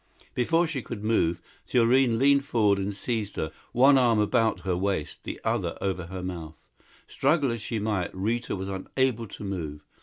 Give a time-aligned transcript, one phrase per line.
[0.33, 5.23] Before she could move, Thurene leaned forward and seized her one arm about her waist,
[5.25, 6.57] the other over her mouth.
[7.07, 9.83] Struggle as she might, Rita was unable to move.